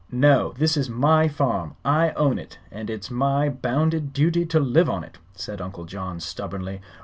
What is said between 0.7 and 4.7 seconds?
is my farm. I own it, and it's my bounded duty to